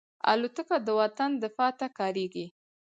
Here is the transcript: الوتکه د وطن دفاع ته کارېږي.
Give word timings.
الوتکه 0.31 0.77
د 0.87 0.89
وطن 1.01 1.31
دفاع 1.43 1.71
ته 1.79 1.87
کارېږي. 1.97 2.45